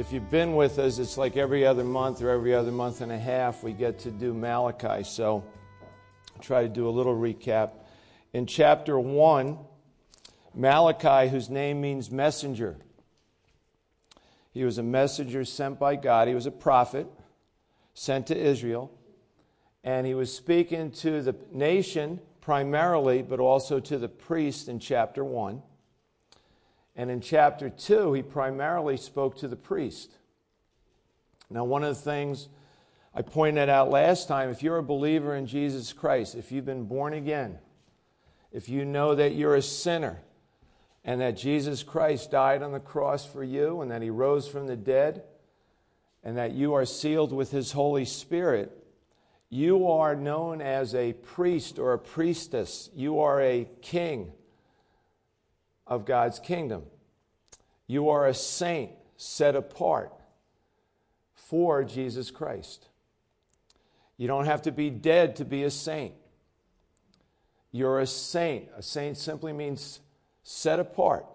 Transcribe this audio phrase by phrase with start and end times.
[0.00, 3.12] If you've been with us, it's like every other month or every other month and
[3.12, 5.04] a half, we get to do Malachi.
[5.04, 5.44] So
[6.34, 7.72] I'll try to do a little recap.
[8.32, 9.58] In chapter 1,
[10.54, 12.78] Malachi, whose name means messenger,
[14.52, 16.28] he was a messenger sent by God.
[16.28, 17.06] He was a prophet
[17.92, 18.90] sent to Israel.
[19.84, 25.22] And he was speaking to the nation primarily, but also to the priest in chapter
[25.22, 25.60] 1.
[27.00, 30.10] And in chapter 2, he primarily spoke to the priest.
[31.48, 32.50] Now, one of the things
[33.14, 36.84] I pointed out last time if you're a believer in Jesus Christ, if you've been
[36.84, 37.58] born again,
[38.52, 40.20] if you know that you're a sinner,
[41.02, 44.66] and that Jesus Christ died on the cross for you, and that he rose from
[44.66, 45.22] the dead,
[46.22, 48.76] and that you are sealed with his Holy Spirit,
[49.48, 52.90] you are known as a priest or a priestess.
[52.94, 54.34] You are a king
[55.90, 56.84] of God's kingdom.
[57.90, 60.12] You are a saint set apart
[61.34, 62.86] for Jesus Christ.
[64.16, 66.14] You don't have to be dead to be a saint.
[67.72, 68.68] You're a saint.
[68.76, 69.98] A saint simply means
[70.44, 71.26] set apart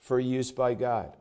[0.00, 1.14] for use by God.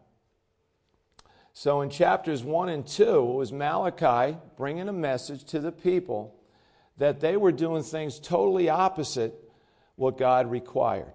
[1.51, 6.33] So in chapters 1 and 2, it was Malachi bringing a message to the people
[6.97, 9.33] that they were doing things totally opposite
[9.97, 11.11] what God required.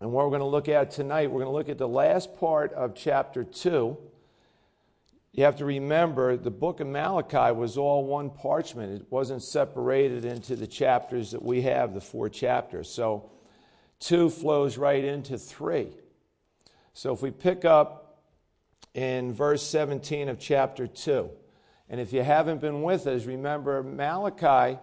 [0.00, 2.38] And what we're going to look at tonight, we're going to look at the last
[2.38, 3.96] part of chapter 2.
[5.32, 9.00] You have to remember the book of Malachi was all one parchment.
[9.00, 12.90] It wasn't separated into the chapters that we have, the four chapters.
[12.90, 13.30] So
[14.00, 15.88] 2 flows right into 3.
[16.92, 18.22] So if we pick up
[18.94, 21.30] in verse 17 of chapter 2,
[21.88, 24.78] and if you haven't been with us, remember Malachi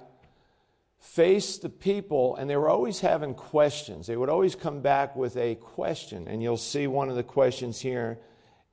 [1.04, 4.08] faced the people, and they were always having questions.
[4.08, 7.82] They would always come back with a question, and you'll see one of the questions
[7.82, 8.20] here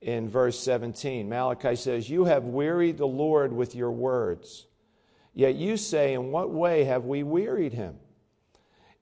[0.00, 1.28] in verse 17.
[1.28, 4.68] Malachi says, You have wearied the Lord with your words.
[5.34, 7.96] Yet you say, In what way have we wearied him?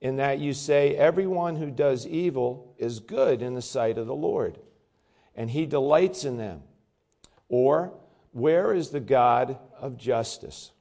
[0.01, 4.15] In that you say, Everyone who does evil is good in the sight of the
[4.15, 4.57] Lord,
[5.35, 6.63] and he delights in them.
[7.47, 7.93] Or,
[8.31, 10.71] Where is the God of justice?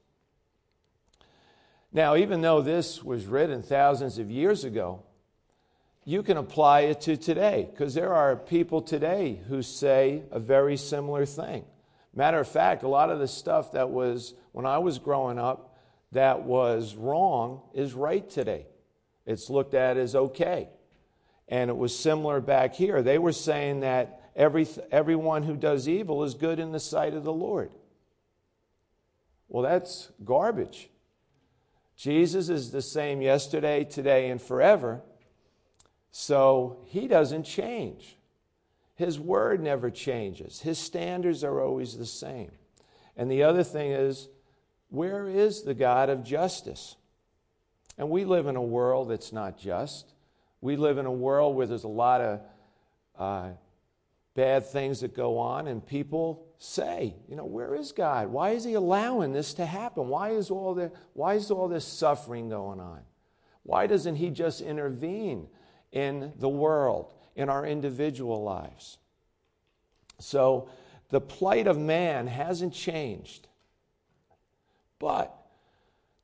[1.93, 5.03] Now, even though this was written thousands of years ago,
[6.04, 10.76] you can apply it to today because there are people today who say a very
[10.76, 11.65] similar thing.
[12.15, 15.76] Matter of fact, a lot of the stuff that was, when I was growing up,
[16.12, 18.66] that was wrong is right today.
[19.26, 20.69] It's looked at as okay.
[21.49, 23.03] And it was similar back here.
[23.03, 27.25] They were saying that every, everyone who does evil is good in the sight of
[27.25, 27.70] the Lord.
[29.49, 30.88] Well, that's garbage.
[31.98, 35.03] Jesus is the same yesterday, today, and forever.
[36.12, 38.16] So he doesn't change.
[38.94, 40.60] His word never changes.
[40.60, 42.53] His standards are always the same.
[43.16, 44.28] And the other thing is,
[44.91, 46.94] where is the God of justice?
[47.98, 50.14] And we live in a world that's not just.
[50.60, 52.41] We live in a world where there's a lot of
[53.19, 53.50] uh,
[54.34, 58.28] bad things that go on, and people say, you know, where is God?
[58.28, 60.08] Why is He allowing this to happen?
[60.08, 63.00] Why is all, the, why is all this suffering going on?
[63.62, 65.48] Why doesn't He just intervene
[65.92, 68.98] in the world, in our individual lives?
[70.19, 70.69] So
[71.10, 73.46] the plight of man hasn't changed,
[74.98, 75.34] but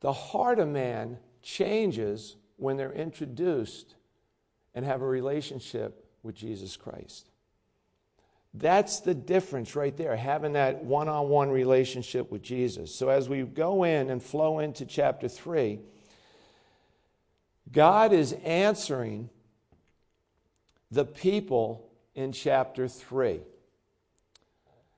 [0.01, 3.95] the heart of man changes when they're introduced
[4.75, 7.31] and have a relationship with Jesus Christ.
[8.55, 12.95] That's the difference right there, having that one on one relationship with Jesus.
[12.95, 15.81] So, as we go in and flow into chapter 3,
[17.73, 19.29] God is answering
[20.93, 23.41] the people in chapter 3.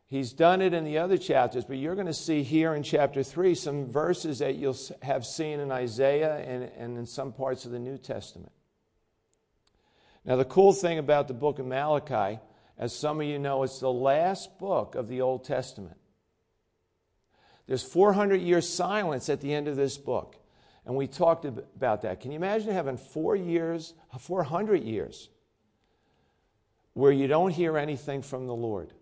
[0.09, 3.23] He's done it in the other chapters, but you're going to see here in chapter
[3.23, 7.73] 3 some verses that you'll have seen in Isaiah and, and in some parts of
[7.73, 8.53] the New Testament.
[10.27, 12.39] Now, the cool thing about the book of Malachi
[12.79, 15.97] as some of you know, it's the last book of the Old Testament.
[17.67, 20.37] There's 400 years silence at the end of this book.
[20.85, 22.21] And we talked about that.
[22.21, 25.29] Can you imagine having four years, 400 years,
[26.93, 28.93] where you don't hear anything from the Lord?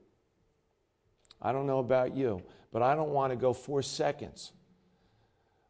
[1.42, 2.42] I don't know about you,
[2.72, 4.52] but I don't want to go four seconds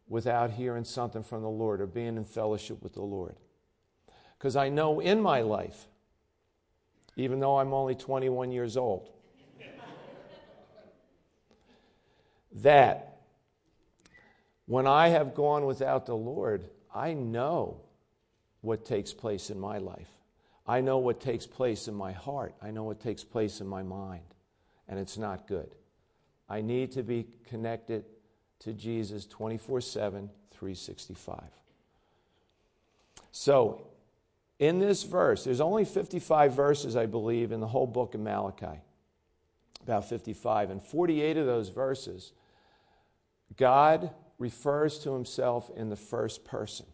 [0.07, 3.35] without hearing something from the Lord or being in fellowship with the Lord.
[4.39, 5.89] Because I know in my life,
[7.17, 9.09] even though I'm only 21 years old,
[12.57, 13.19] that
[14.67, 17.81] when I have gone without the Lord, I know
[18.61, 20.09] what takes place in my life.
[20.67, 22.55] I know what takes place in my heart.
[22.63, 24.23] I know what takes place in my mind.
[24.89, 25.75] And it's not good.
[26.49, 28.05] I need to be connected
[28.61, 31.43] to Jesus 24 7, 365.
[33.31, 33.87] So,
[34.59, 38.81] in this verse, there's only 55 verses, I believe, in the whole book of Malachi.
[39.83, 40.71] About 55.
[40.71, 42.33] And 48 of those verses,
[43.57, 46.87] God refers to himself in the first person.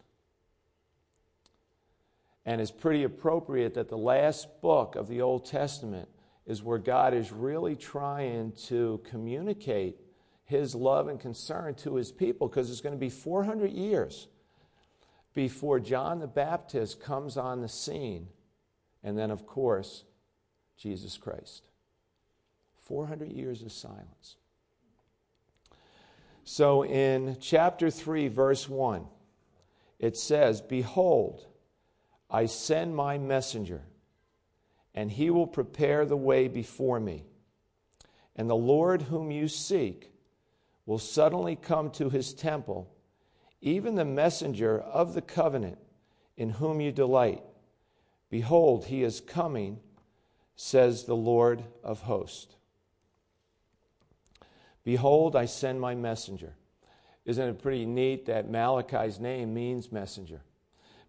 [2.46, 6.08] And it's pretty appropriate that the last book of the Old Testament
[6.46, 10.00] is where God is really trying to communicate
[10.44, 14.26] his love and concern to his people because it's going to be 400 years
[15.34, 18.28] before John the Baptist comes on the scene.
[19.02, 20.04] And then, of course,
[20.76, 21.68] Jesus Christ.
[22.78, 24.36] 400 years of silence.
[26.44, 29.06] So in chapter 3, verse 1,
[29.98, 31.46] it says, Behold,
[32.30, 33.82] I send my messenger,
[34.94, 37.24] and he will prepare the way before me.
[38.34, 40.10] And the Lord whom you seek
[40.86, 42.90] will suddenly come to his temple,
[43.60, 45.78] even the messenger of the covenant
[46.36, 47.42] in whom you delight.
[48.30, 49.80] Behold, he is coming,
[50.56, 52.56] says the Lord of hosts.
[54.84, 56.54] Behold, I send my messenger.
[57.24, 60.40] Isn't it pretty neat that Malachi's name means messenger?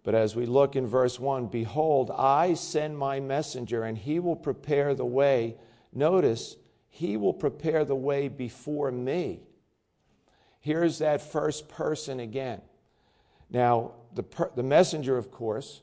[0.03, 4.35] But as we look in verse 1, behold, I send my messenger, and he will
[4.35, 5.57] prepare the way.
[5.93, 6.57] Notice,
[6.89, 9.43] he will prepare the way before me.
[10.61, 12.61] Here's that first person again.
[13.49, 15.81] Now, the, per, the messenger, of course,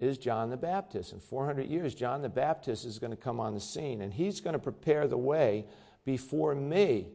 [0.00, 1.12] is John the Baptist.
[1.12, 4.40] In 400 years, John the Baptist is going to come on the scene, and he's
[4.40, 5.66] going to prepare the way
[6.04, 7.08] before me.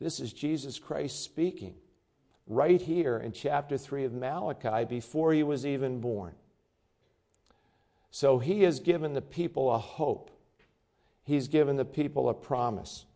[0.00, 1.74] This is Jesus Christ speaking
[2.46, 6.34] right here in chapter 3 of Malachi before he was even born.
[8.10, 10.30] So he has given the people a hope,
[11.22, 13.06] he's given the people a promise.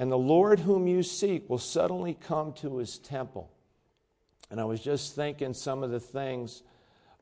[0.00, 3.52] And the Lord whom you seek will suddenly come to his temple.
[4.50, 6.62] And I was just thinking some of the things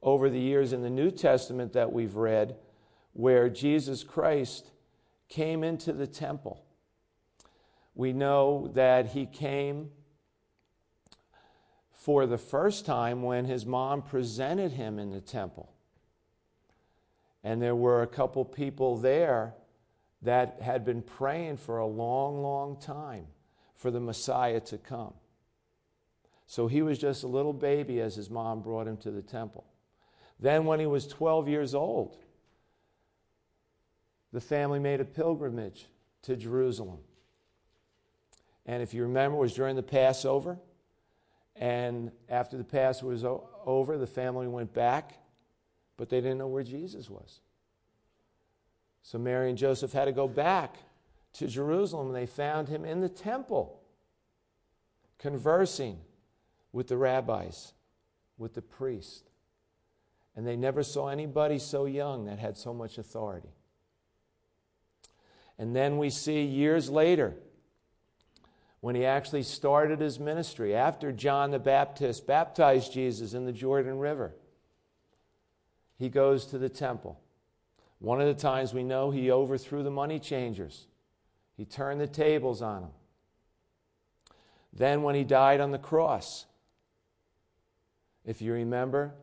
[0.01, 2.55] over the years in the New Testament that we've read
[3.15, 4.71] where Jesus Christ
[5.29, 6.63] came into the temple.
[7.97, 9.91] We know that he came
[11.91, 15.73] for the first time when his mom presented him in the temple.
[17.43, 19.55] And there were a couple people there
[20.23, 23.27] that had been praying for a long, long time
[23.75, 25.15] for the Messiah to come.
[26.47, 29.65] So he was just a little baby as his mom brought him to the temple.
[30.41, 32.17] Then, when he was 12 years old,
[34.33, 35.87] the family made a pilgrimage
[36.23, 36.99] to Jerusalem.
[38.67, 40.59] And if you remember, it was during the Passover.
[41.57, 45.19] And after the Passover was over, the family went back,
[45.97, 47.41] but they didn't know where Jesus was.
[49.09, 50.77] So Mary and Joseph had to go back
[51.33, 53.81] to Jerusalem, and they found him in the temple,
[55.17, 55.97] conversing
[56.73, 57.73] with the rabbis,
[58.37, 59.23] with the priests.
[60.37, 63.49] And they never saw anybody so young that had so much authority.
[65.59, 67.35] And then we see years later,
[68.81, 74.01] when he actually started his ministry after John the Baptist baptized Jesus in the Jordan
[74.01, 74.35] River.
[75.97, 77.19] He goes to the temple.
[77.99, 80.87] One of the times we know he overthrew the money changers,
[81.57, 82.91] he turned the tables on them.
[84.73, 86.47] Then, when he died on the cross,
[88.25, 89.15] if you remember,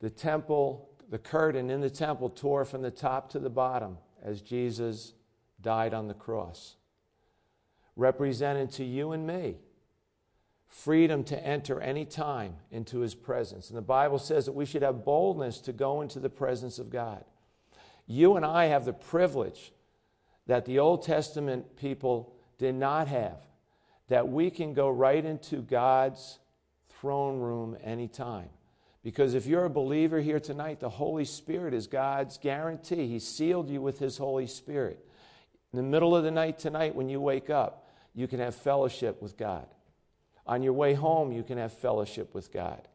[0.00, 4.40] the temple, the curtain in the temple tore from the top to the bottom as
[4.40, 5.14] Jesus
[5.60, 6.76] died on the cross
[7.96, 9.56] represented to you and me
[10.66, 13.68] freedom to enter any time into his presence.
[13.68, 16.88] And the Bible says that we should have boldness to go into the presence of
[16.88, 17.24] God.
[18.12, 19.72] You and I have the privilege
[20.46, 23.38] that the Old Testament people did not have,
[24.08, 26.38] that we can go right into God's
[26.90, 28.50] throne room anytime.
[29.02, 33.08] Because if you're a believer here tonight, the Holy Spirit is God's guarantee.
[33.08, 35.02] He sealed you with His Holy Spirit.
[35.72, 39.22] In the middle of the night tonight, when you wake up, you can have fellowship
[39.22, 39.66] with God.
[40.46, 42.86] On your way home, you can have fellowship with God.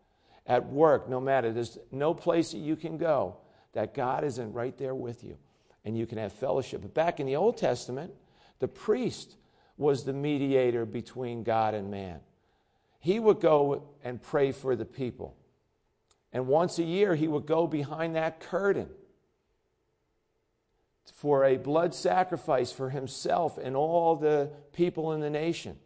[0.45, 3.37] At work, no matter, there's no place that you can go
[3.77, 5.37] that God isn't right there with you
[5.85, 6.81] and you can have fellowship.
[6.81, 8.11] But back in the Old Testament,
[8.57, 9.35] the priest
[9.77, 12.21] was the mediator between God and man.
[12.99, 15.35] he would go and pray for the people.
[16.33, 18.89] And once a year, he would go behind that curtain
[21.13, 25.77] for a blood sacrifice for himself and all the people in the nation.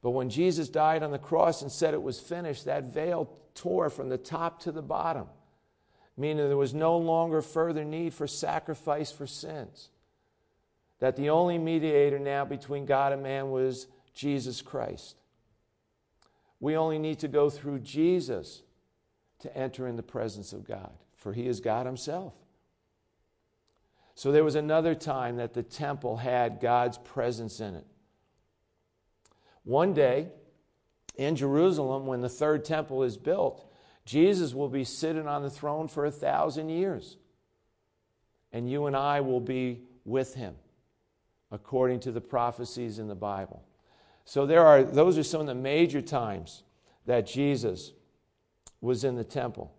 [0.00, 3.90] But when Jesus died on the cross and said it was finished, that veil tore
[3.90, 5.26] from the top to the bottom,
[6.16, 9.88] meaning there was no longer further need for sacrifice for sins.
[11.00, 15.16] That the only mediator now between God and man was Jesus Christ.
[16.60, 18.62] We only need to go through Jesus
[19.40, 22.32] to enter in the presence of God, for he is God himself.
[24.14, 27.86] So there was another time that the temple had God's presence in it.
[29.64, 30.28] One day
[31.16, 33.70] in Jerusalem, when the third temple is built,
[34.04, 37.16] Jesus will be sitting on the throne for a thousand years.
[38.52, 40.54] And you and I will be with him,
[41.50, 43.64] according to the prophecies in the Bible.
[44.24, 46.62] So there are those are some of the major times
[47.06, 47.92] that Jesus
[48.80, 49.74] was in the temple.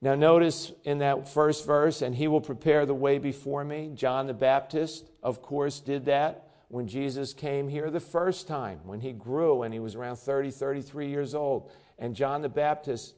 [0.00, 3.92] Now, notice in that first verse, and he will prepare the way before me.
[3.94, 9.00] John the Baptist, of course, did that when Jesus came here the first time, when
[9.00, 11.70] he grew and he was around 30, 33 years old.
[11.98, 13.14] And John the Baptist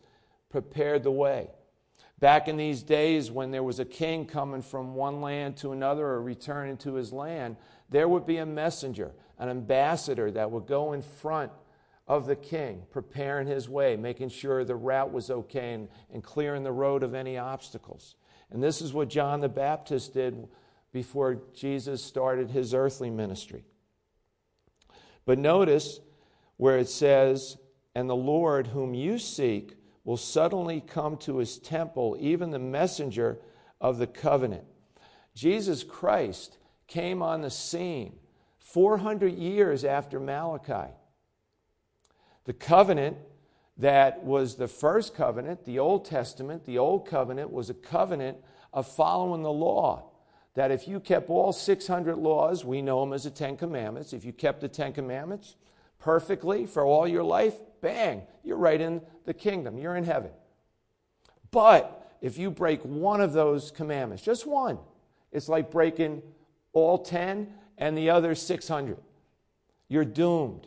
[0.51, 1.51] prepared the way.
[2.21, 6.07] Back in these days, when there was a king coming from one land to another
[6.07, 7.57] or returning to his land,
[7.91, 11.51] there would be a messenger, an ambassador that would go in front
[12.07, 16.63] of the king, preparing his way, making sure the route was okay and, and clearing
[16.63, 18.15] the road of any obstacles.
[18.51, 20.49] And this is what John the Baptist did
[20.93, 23.65] before Jesus started his earthly ministry.
[25.25, 26.01] But notice
[26.57, 27.57] where it says,
[27.95, 33.39] And the Lord whom you seek will suddenly come to his temple, even the messenger
[33.81, 34.65] of the covenant.
[35.35, 38.17] Jesus Christ came on the scene
[38.59, 40.93] 400 years after Malachi.
[42.45, 43.17] The covenant
[43.79, 48.39] that was the first covenant, the Old Testament, the Old Covenant was a covenant
[48.73, 50.11] of following the law.
[50.55, 54.25] That if you kept all 600 laws, we know them as the Ten Commandments, if
[54.25, 55.57] you kept the Ten Commandments
[56.05, 60.31] perfectly for all your life, bang, you're right in the kingdom, you're in heaven.
[61.51, 64.79] But if you break one of those commandments, just one,
[65.33, 66.23] it's like breaking
[66.75, 68.99] all 10 and the other 600.
[69.89, 70.67] You're doomed.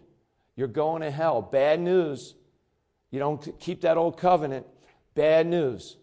[0.56, 1.44] You're going to hell.
[1.44, 2.34] Bad news.
[3.12, 4.65] You don't keep that old covenant.
[5.13, 5.98] Bad news.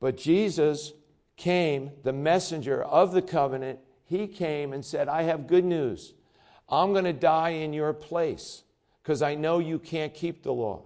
[0.00, 0.94] But Jesus
[1.36, 6.14] came, the messenger of the covenant, he came and said, I have good news.
[6.68, 8.62] I'm going to die in your place
[9.02, 10.82] because I know you can't keep the law.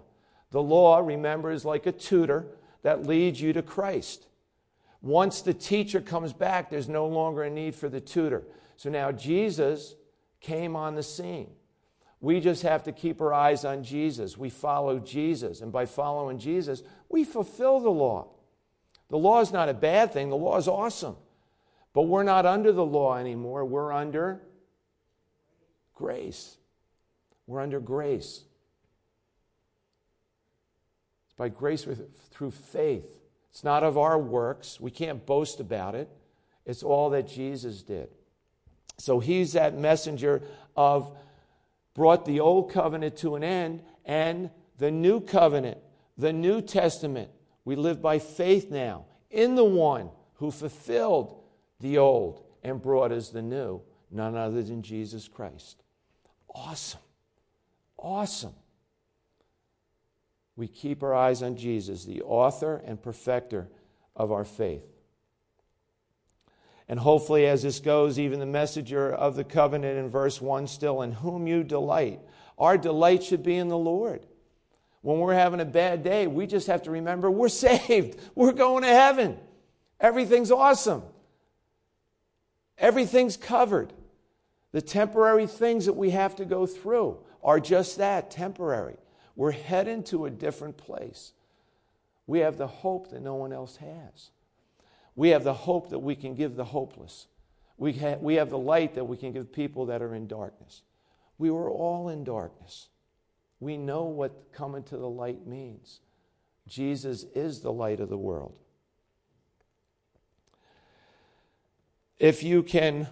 [0.51, 2.47] The law, remember, is like a tutor
[2.83, 4.27] that leads you to Christ.
[5.01, 8.45] Once the teacher comes back, there's no longer a need for the tutor.
[8.77, 9.95] So now Jesus
[10.41, 11.51] came on the scene.
[12.21, 14.39] We just have to keep our eyes on Jesus.
[14.39, 15.61] We follow Jesus.
[15.61, 18.29] And by following Jesus, we fulfill the law.
[19.11, 21.17] The law is not a bad thing, the law is awesome.
[21.93, 23.65] But we're not under the law anymore.
[23.65, 24.41] We're under
[26.03, 26.57] grace.
[27.47, 28.43] We're under grace.
[31.27, 31.87] It's by grace
[32.33, 33.21] through faith.
[33.51, 34.81] It's not of our works.
[34.81, 36.09] We can't boast about it.
[36.67, 38.09] It's all that Jesus did.
[38.99, 40.43] So he's that messenger
[40.77, 41.17] of
[41.95, 45.79] brought the old covenant to an end and the new covenant,
[46.19, 47.31] the New Testament.
[47.65, 51.41] We live by faith now in the one who fulfilled
[51.79, 55.82] the old and brought us the new, none other than Jesus Christ.
[56.53, 57.01] Awesome.
[57.99, 58.55] Awesome.
[60.57, 63.69] We keep our eyes on Jesus, the author and perfecter
[64.15, 64.85] of our faith.
[66.89, 71.01] And hopefully, as this goes, even the messenger of the covenant in verse 1 still,
[71.03, 72.21] in whom you delight.
[72.59, 74.27] Our delight should be in the Lord.
[75.01, 78.21] When we're having a bad day, we just have to remember we're saved.
[78.35, 79.39] We're going to heaven.
[80.01, 81.03] Everything's awesome.
[82.77, 83.93] Everything's covered.
[84.73, 88.97] The temporary things that we have to go through are just that temporary.
[89.37, 91.33] We're heading to a different place.
[92.27, 94.31] We have the hope that no one else has.
[95.15, 97.27] We have the hope that we can give the hopeless.
[97.77, 100.83] We, ha- we have the light that we can give people that are in darkness.
[101.37, 102.89] We were all in darkness.
[103.61, 106.01] We know what coming to the light means.
[106.67, 108.59] Jesus is the light of the world.
[112.19, 113.09] If you can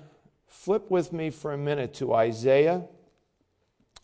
[0.50, 2.83] flip with me for a minute to Isaiah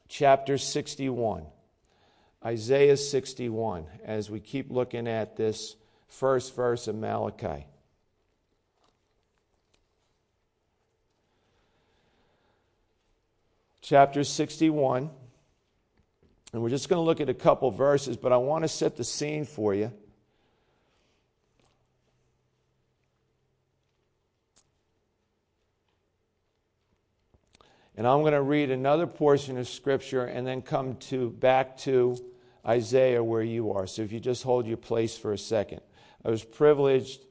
[0.08, 1.44] chapter 61.
[2.44, 5.76] Isaiah 61, as we keep looking at this
[6.08, 7.66] first verse of Malachi.
[13.86, 15.08] chapter 61
[16.52, 18.96] And we're just going to look at a couple verses, but I want to set
[18.96, 19.92] the scene for you.
[27.96, 32.18] And I'm going to read another portion of Scripture and then come to, back to
[32.66, 33.86] Isaiah where you are.
[33.86, 35.80] So if you just hold your place for a second.
[36.24, 37.24] I was privileged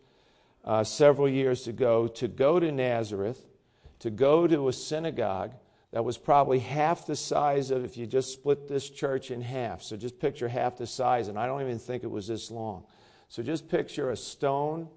[0.63, 3.45] uh, several years ago to go to Nazareth,
[3.99, 5.53] to go to a synagogue
[5.91, 9.83] that was probably half the size of if you just split this church in half.
[9.83, 12.85] So just picture half the size, and I don't even think it was this long.
[13.29, 14.89] So just picture a stone,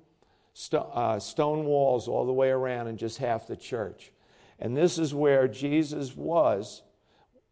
[0.54, 4.12] st- uh, stone walls all the way around and just half the church.
[4.58, 6.82] And this is where Jesus was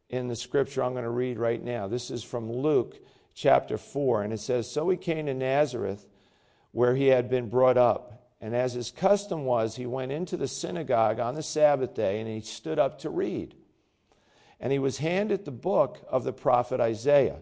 [0.08, 1.86] in the scripture I'm going to read right now.
[1.86, 2.98] This is from Luke
[3.34, 4.22] chapter 4.
[4.22, 6.06] And it says So he came to Nazareth,
[6.72, 8.30] where he had been brought up.
[8.40, 12.28] And as his custom was, he went into the synagogue on the Sabbath day and
[12.28, 13.54] he stood up to read.
[14.60, 17.40] And he was handed the book of the prophet Isaiah.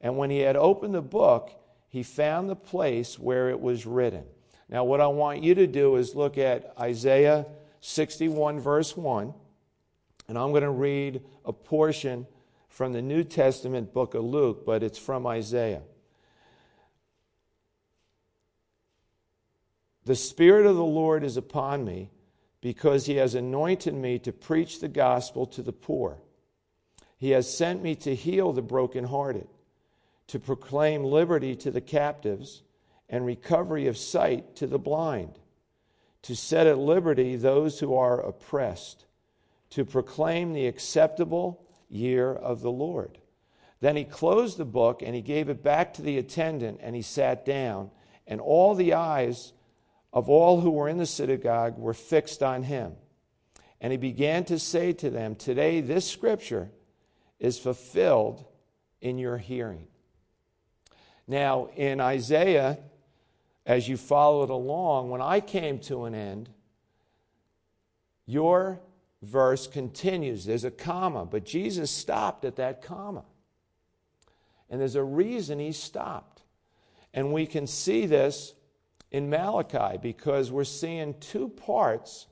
[0.00, 1.50] And when he had opened the book,
[1.88, 4.24] he found the place where it was written.
[4.68, 7.46] Now, what I want you to do is look at Isaiah
[7.80, 9.34] 61, verse 1,
[10.28, 12.26] and I'm going to read a portion
[12.68, 15.82] from the New Testament book of Luke, but it's from Isaiah.
[20.04, 22.10] The Spirit of the Lord is upon me
[22.60, 26.18] because he has anointed me to preach the gospel to the poor.
[27.16, 29.48] He has sent me to heal the brokenhearted,
[30.28, 32.62] to proclaim liberty to the captives
[33.08, 35.39] and recovery of sight to the blind
[36.22, 39.06] to set at liberty those who are oppressed,
[39.70, 43.18] to proclaim the acceptable year of the Lord.
[43.80, 47.02] Then he closed the book and he gave it back to the attendant and he
[47.02, 47.90] sat down,
[48.26, 49.52] and all the eyes
[50.12, 52.92] of all who were in the synagogue were fixed on him.
[53.80, 56.70] And he began to say to them, Today this scripture
[57.38, 58.44] is fulfilled
[59.00, 59.86] in your hearing.
[61.26, 62.78] Now, in Isaiah
[63.70, 66.48] as you followed along, when I came to an end,
[68.26, 68.80] your
[69.22, 70.44] verse continues.
[70.44, 73.22] There's a comma, but Jesus stopped at that comma.
[74.68, 76.42] And there's a reason he stopped.
[77.14, 78.54] And we can see this
[79.12, 82.26] in Malachi because we're seeing two parts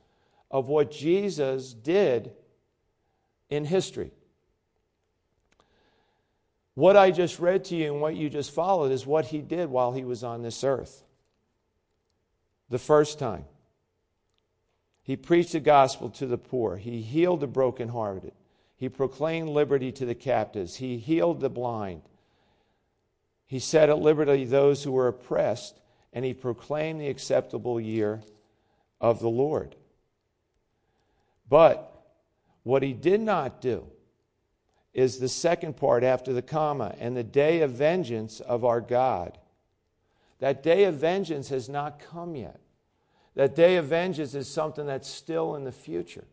[0.50, 2.32] of what Jesus did
[3.48, 4.10] in history.
[6.74, 9.70] What I just read to you and what you just followed is what he did
[9.70, 11.04] while he was on this earth
[12.70, 13.44] the first time.
[15.02, 16.76] He preached the gospel to the poor.
[16.76, 18.32] He healed the brokenhearted.
[18.76, 20.76] He proclaimed liberty to the captives.
[20.76, 22.02] He healed the blind.
[23.46, 25.80] He set at liberty those who were oppressed,
[26.12, 28.22] and he proclaimed the acceptable year
[29.00, 29.74] of the Lord.
[31.48, 31.90] But
[32.62, 33.86] what he did not do
[34.92, 39.38] is the second part after the comma, and the day of vengeance of our God
[40.40, 42.60] that day of vengeance has not come yet.
[43.34, 46.26] That day of vengeance is something that's still in the future.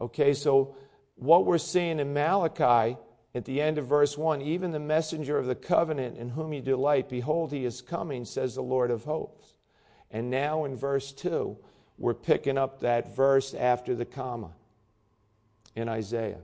[0.00, 0.76] Okay, so
[1.16, 2.96] what we're seeing in Malachi
[3.34, 6.60] at the end of verse 1 even the messenger of the covenant in whom you
[6.60, 9.54] delight, behold, he is coming, says the Lord of hosts.
[10.10, 11.56] And now in verse 2,
[11.98, 14.50] we're picking up that verse after the comma
[15.74, 16.40] in Isaiah.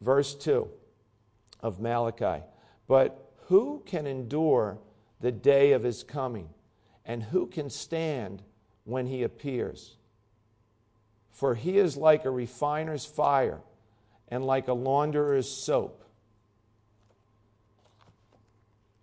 [0.00, 0.68] Verse 2
[1.60, 2.44] of Malachi.
[2.86, 4.78] But who can endure
[5.20, 6.48] the day of his coming.
[7.04, 8.42] And who can stand
[8.84, 9.96] when he appears?
[11.32, 13.60] For he is like a refiner's fire
[14.28, 16.04] and like a launderer's soap.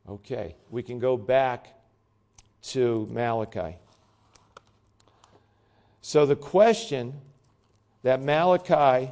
[0.09, 1.75] Okay, we can go back
[2.63, 3.77] to Malachi.
[6.01, 7.13] So the question
[8.03, 9.11] that Malachi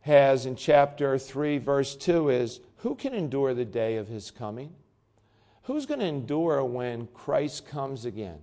[0.00, 4.74] has in chapter 3, verse 2 is Who can endure the day of his coming?
[5.64, 8.38] Who's going to endure when Christ comes again?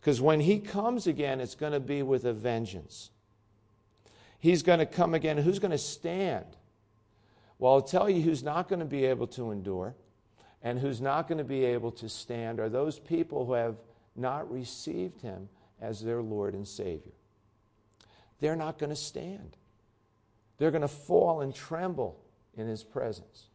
[0.00, 3.10] Because when he comes again, it's going to be with a vengeance.
[4.38, 5.38] He's going to come again.
[5.38, 6.46] Who's going to stand?
[7.58, 9.94] Well, I'll tell you who's not going to be able to endure
[10.62, 13.76] and who's not going to be able to stand are those people who have
[14.16, 15.48] not received him
[15.80, 17.12] as their Lord and Savior.
[18.40, 19.56] They're not going to stand,
[20.58, 22.20] they're going to fall and tremble
[22.56, 23.48] in his presence.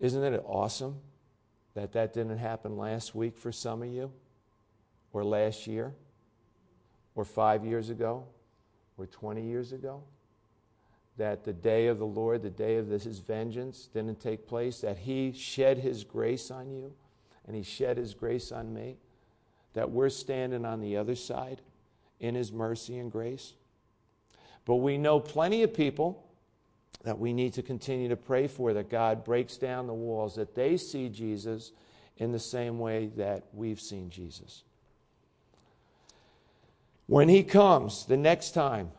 [0.00, 1.00] Isn't it awesome
[1.74, 4.12] that that didn't happen last week for some of you,
[5.12, 5.94] or last year,
[7.14, 8.24] or five years ago,
[8.96, 10.02] or 20 years ago?
[11.16, 14.98] That the day of the Lord, the day of his vengeance, didn't take place, that
[14.98, 16.92] he shed his grace on you,
[17.46, 18.98] and he shed his grace on me,
[19.72, 21.60] that we're standing on the other side
[22.20, 23.54] in his mercy and grace.
[24.64, 26.27] But we know plenty of people
[27.04, 30.54] that we need to continue to pray for that God breaks down the walls, that
[30.54, 31.72] they see Jesus
[32.16, 34.64] in the same way that we've seen Jesus.
[37.06, 38.90] When he comes the next time,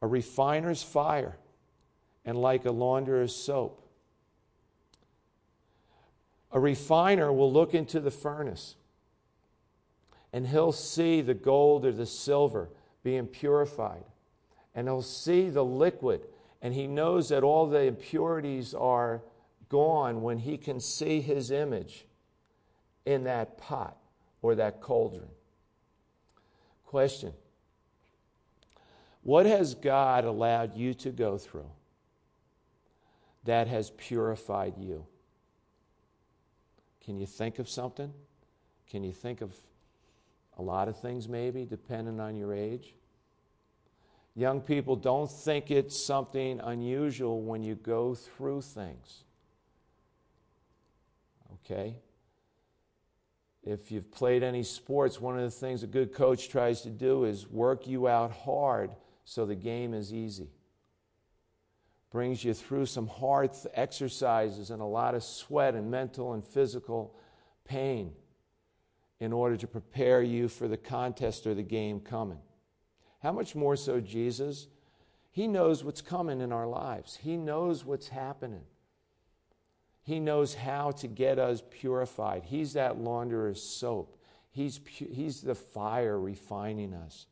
[0.00, 1.36] a refiner's fire
[2.24, 3.80] and like a launderer's soap.
[6.52, 8.76] A refiner will look into the furnace
[10.32, 12.68] and he'll see the gold or the silver
[13.02, 14.04] being purified.
[14.74, 16.22] And he'll see the liquid,
[16.64, 19.20] and he knows that all the impurities are
[19.68, 22.06] gone when he can see his image
[23.04, 23.98] in that pot
[24.40, 25.28] or that cauldron.
[26.86, 27.34] Question
[29.22, 31.70] What has God allowed you to go through
[33.44, 35.04] that has purified you?
[37.04, 38.10] Can you think of something?
[38.88, 39.54] Can you think of
[40.56, 42.94] a lot of things, maybe, depending on your age?
[44.36, 49.22] Young people, don't think it's something unusual when you go through things.
[51.54, 51.96] Okay?
[53.62, 57.24] If you've played any sports, one of the things a good coach tries to do
[57.24, 58.90] is work you out hard
[59.24, 60.50] so the game is easy.
[62.10, 67.14] Brings you through some hard exercises and a lot of sweat and mental and physical
[67.64, 68.12] pain
[69.18, 72.40] in order to prepare you for the contest or the game coming.
[73.24, 74.68] How much more so Jesus?
[75.32, 78.66] He knows what's coming in our lives, He knows what's happening.
[80.04, 82.42] He knows how to get us purified.
[82.44, 84.18] He's that launderer's soap.
[84.50, 87.24] He's, pu- he's the fire refining us.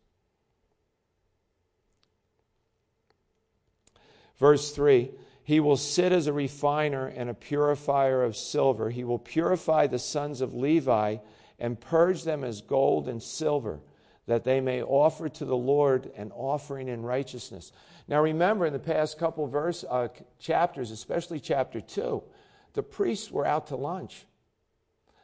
[4.38, 5.10] Verse 3
[5.44, 8.88] He will sit as a refiner and a purifier of silver.
[8.88, 11.18] He will purify the sons of Levi
[11.58, 13.80] and purge them as gold and silver,
[14.26, 17.72] that they may offer to the Lord an offering in righteousness.
[18.06, 20.08] Now, remember, in the past couple verse uh,
[20.38, 22.22] chapters, especially chapter 2,
[22.74, 24.24] the priests were out to lunch.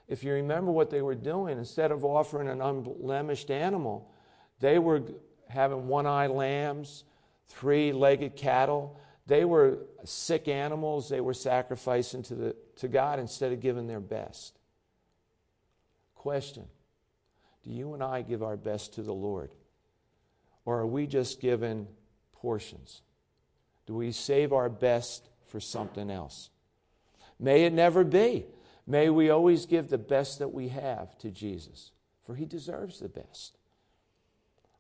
[0.09, 4.11] If you remember what they were doing, instead of offering an unblemished animal,
[4.61, 5.03] they were
[5.49, 7.05] having one eyed lambs,
[7.49, 8.99] three legged cattle.
[9.27, 14.01] They were sick animals they were sacrificing to, the, to God instead of giving their
[14.01, 14.59] best.
[16.15, 16.65] Question
[17.69, 19.51] Do you and I give our best to the Lord?
[20.65, 21.87] Or are we just given
[22.33, 23.03] portions?
[23.87, 26.49] Do we save our best for something else?
[27.39, 28.47] May it never be.
[28.87, 31.91] May we always give the best that we have to Jesus,
[32.23, 33.59] for he deserves the best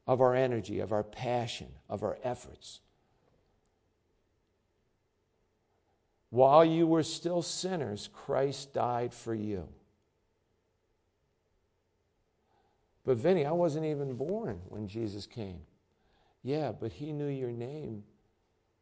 [0.07, 2.81] of our energy, of our passion, of our efforts.
[6.31, 9.68] While you were still sinners, Christ died for you.
[13.09, 15.61] But Vinny, I wasn't even born when Jesus came.
[16.42, 18.05] Yeah, but he knew your name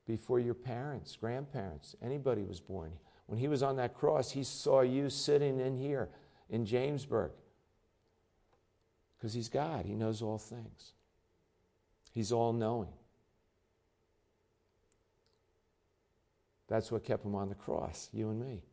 [0.05, 2.91] before your parents, grandparents, anybody was born.
[3.27, 6.09] When he was on that cross, he saw you sitting in here
[6.51, 7.31] in Jamesburg.
[9.17, 10.95] Because he's God, he knows all things,
[12.11, 12.95] he's all knowing.
[16.67, 18.65] That's what kept him on the cross, you and me.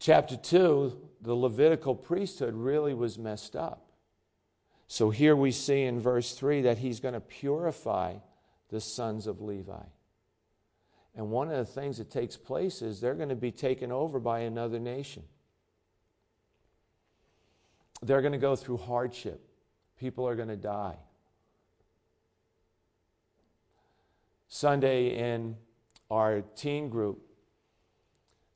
[0.00, 3.86] Chapter 2, the Levitical priesthood really was messed up.
[4.88, 8.14] So here we see in verse 3 that he's going to purify
[8.70, 9.84] the sons of Levi.
[11.14, 14.18] And one of the things that takes place is they're going to be taken over
[14.18, 15.22] by another nation.
[18.00, 19.46] They're going to go through hardship.
[19.98, 20.96] People are going to die.
[24.48, 25.56] Sunday in
[26.10, 27.20] our teen group,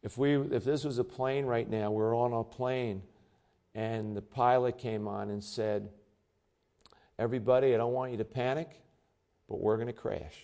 [0.04, 3.02] if, we, if this was a plane right now, we're on a plane,
[3.74, 5.88] and the pilot came on and said,
[7.18, 8.80] Everybody, I don't want you to panic
[9.48, 10.36] but we're going to crash.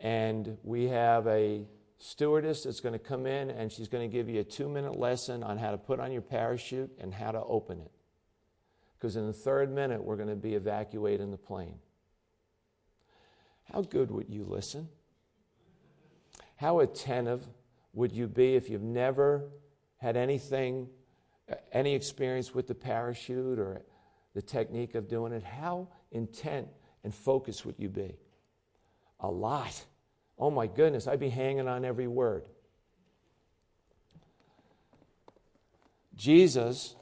[0.00, 1.66] And we have a
[1.98, 4.98] stewardess that's going to come in and she's going to give you a two minute
[4.98, 7.90] lesson on how to put on your parachute and how to open it.
[8.98, 11.78] Because in the third minute, we're going to be evacuating the plane.
[13.72, 14.88] How good would you listen?
[16.56, 17.46] How attentive
[17.94, 19.50] would you be if you've never
[19.98, 20.88] had anything,
[21.72, 23.82] any experience with the parachute or
[24.34, 25.42] the technique of doing it?
[25.42, 26.68] How intent
[27.04, 28.16] and focused would you be?
[29.20, 29.84] A lot.
[30.38, 32.48] Oh my goodness, I'd be hanging on every word.
[36.16, 36.96] Jesus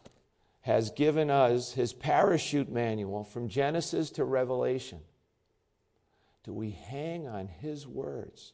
[0.60, 5.00] has given us his parachute manual from Genesis to Revelation.
[6.44, 8.52] Do we hang on his words?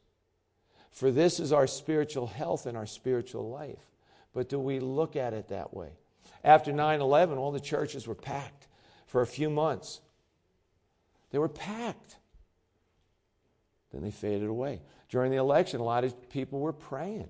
[0.90, 3.90] For this is our spiritual health and our spiritual life.
[4.33, 5.90] But do we look at it that way?
[6.44, 8.66] After 9 11, all the churches were packed
[9.07, 10.01] for a few months.
[11.31, 12.16] They were packed.
[13.92, 14.81] Then they faded away.
[15.09, 17.29] During the election, a lot of people were praying.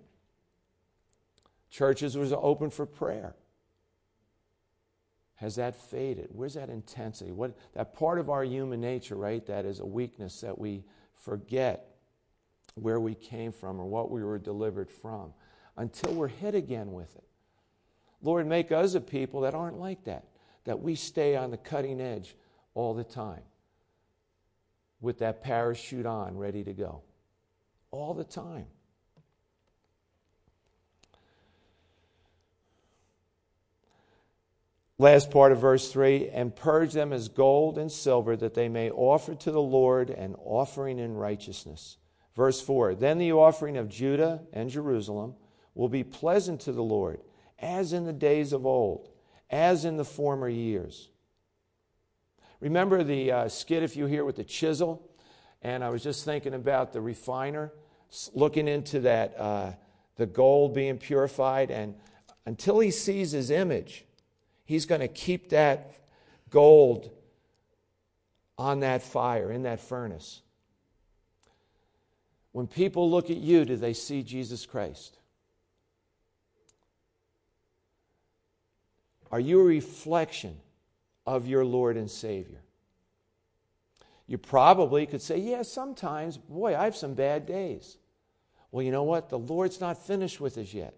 [1.71, 3.35] Churches was open for prayer.
[5.37, 6.31] Has that faded?
[6.33, 7.31] Where's that intensity?
[7.31, 9.45] What that part of our human nature, right?
[9.47, 10.83] That is a weakness that we
[11.15, 11.98] forget
[12.83, 15.33] where we came from or what we were delivered from
[15.77, 17.25] until we're hit again with it.
[18.21, 20.25] Lord, make us a people that aren't like that,
[20.65, 22.35] that we stay on the cutting edge
[22.75, 23.43] all the time
[25.01, 27.03] with that parachute on, ready to go.
[27.91, 28.67] All the time.
[35.01, 38.91] Last part of verse 3 and purge them as gold and silver, that they may
[38.91, 41.99] offer to the Lord an offering in righteousness.
[42.39, 45.35] Verse 4 Then the offering of Judah and Jerusalem
[45.75, 47.21] will be pleasant to the Lord,
[47.59, 49.11] as in the days of old,
[49.51, 51.09] as in the former years.
[52.61, 55.11] Remember the uh, skit, if you hear, with the chisel?
[55.63, 57.73] And I was just thinking about the refiner
[58.33, 59.73] looking into that, uh,
[60.17, 61.95] the gold being purified, and
[62.47, 64.07] until he sees his image,
[64.69, 65.95] He's going to keep that
[66.51, 67.11] gold
[68.59, 70.43] on that fire, in that furnace.
[72.59, 75.17] When people look at you, do they see Jesus Christ?
[79.31, 80.57] Are you a reflection
[81.25, 82.59] of your Lord and Savior?
[84.27, 87.97] You probably could say, Yeah, sometimes, boy, I have some bad days.
[88.73, 89.29] Well, you know what?
[89.29, 90.95] The Lord's not finished with us yet.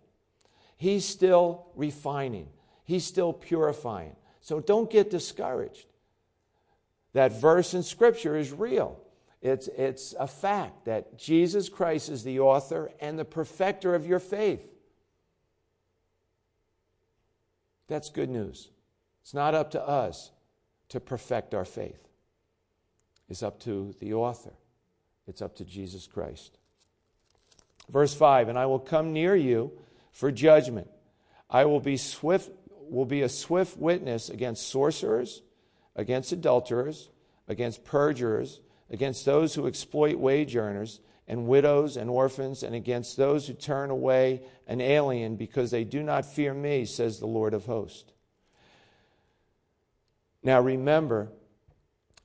[0.79, 2.49] He's still refining.
[2.85, 4.17] He's still purifying.
[4.41, 5.85] So don't get discouraged.
[7.13, 8.99] That verse in Scripture is real.
[9.43, 14.19] It's, it's a fact that Jesus Christ is the author and the perfecter of your
[14.19, 14.67] faith.
[17.89, 18.69] That's good news.
[19.23, 20.31] It's not up to us
[20.91, 22.09] to perfect our faith,
[23.29, 24.53] it's up to the author,
[25.27, 26.59] it's up to Jesus Christ.
[27.89, 29.73] Verse 5 And I will come near you
[30.13, 30.89] for judgment.
[31.49, 32.51] I will be swift
[32.91, 35.43] will be a swift witness against sorcerers,
[35.95, 37.09] against adulterers,
[37.47, 41.01] against perjurers, against those who exploit wage earners,
[41.31, 46.03] and widows and orphans, and against those who turn away an alien because they do
[46.03, 48.13] not fear me, says the Lord of hosts.
[50.43, 51.31] Now remember,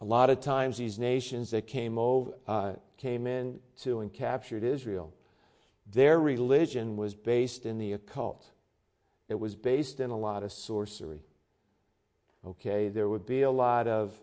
[0.01, 5.13] a lot of times these nations that came over, uh, came into and captured Israel,
[5.85, 8.43] their religion was based in the occult.
[9.29, 11.21] It was based in a lot of sorcery.
[12.43, 14.15] Okay, there would be a lot of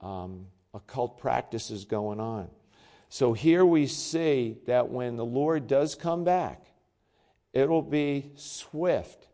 [0.00, 2.48] um, occult practices going on.
[3.08, 6.66] So here we see that when the Lord does come back,
[7.52, 9.28] it'll be swift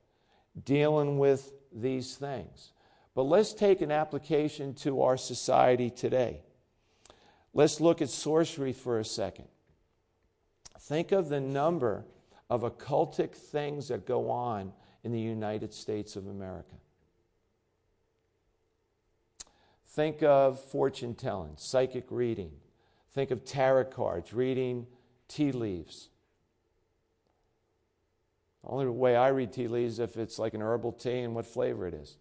[0.64, 2.72] dealing with these things.
[3.14, 6.40] But let's take an application to our society today.
[7.54, 9.48] Let's look at sorcery for a second.
[10.80, 12.04] Think of the number
[12.48, 14.72] of occultic things that go on
[15.04, 16.74] in the United States of America.
[19.92, 22.52] Think of fortune telling, psychic reading.
[23.12, 24.86] Think of tarot cards, reading
[25.28, 26.08] tea leaves.
[28.64, 31.34] The only way I read tea leaves is if it's like an herbal tea and
[31.34, 32.16] what flavor it is.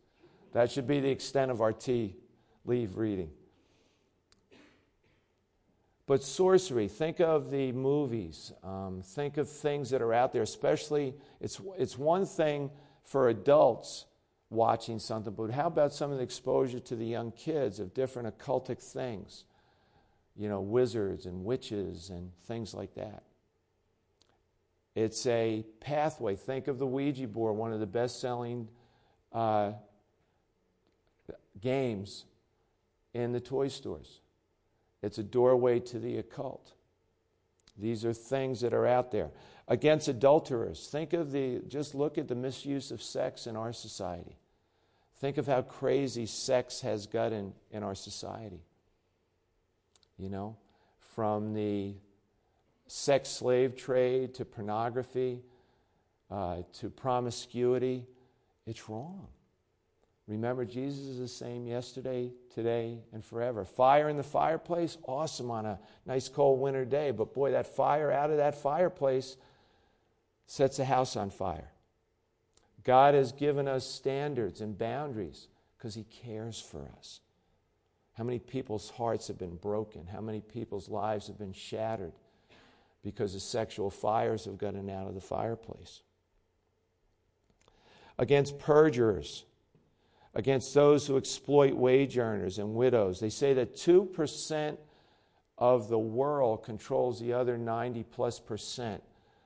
[0.51, 2.17] That should be the extent of our tea
[2.65, 3.29] leaf reading.
[6.07, 11.13] But sorcery, think of the movies, um, think of things that are out there, especially,
[11.39, 12.69] it's, it's one thing
[13.05, 14.07] for adults
[14.51, 18.37] watching something, but how about some of the exposure to the young kids of different
[18.37, 19.45] occultic things?
[20.35, 23.23] You know, wizards and witches and things like that.
[24.93, 26.35] It's a pathway.
[26.35, 28.67] Think of the Ouija board, one of the best selling
[29.31, 29.71] uh,
[31.61, 32.25] games
[33.13, 34.19] in the toy stores.
[35.01, 36.73] It's a doorway to the occult.
[37.77, 39.31] These are things that are out there.
[39.69, 44.35] Against adulterers, think of the, just look at the misuse of sex in our society.
[45.21, 48.65] Think of how crazy sex has gotten in our society.
[50.17, 50.57] You know,
[51.15, 51.93] from the
[52.87, 55.43] sex slave trade to pornography
[56.31, 58.07] uh, to promiscuity,
[58.65, 59.27] it's wrong.
[60.27, 63.63] Remember, Jesus is the same yesterday, today, and forever.
[63.63, 67.11] Fire in the fireplace, awesome on a nice cold winter day.
[67.11, 69.37] But boy, that fire out of that fireplace
[70.47, 71.70] sets a house on fire.
[72.83, 77.21] God has given us standards and boundaries because He cares for us.
[78.13, 80.07] How many people's hearts have been broken?
[80.07, 82.13] How many people's lives have been shattered
[83.03, 86.01] because the sexual fires have gotten out of the fireplace?
[88.21, 89.45] against perjurers,
[90.35, 93.19] against those who exploit wage earners and widows.
[93.19, 94.77] They say that 2%
[95.57, 99.01] of the world controls the other 90 plus percent